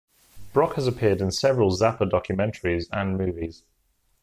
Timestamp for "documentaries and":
2.09-3.19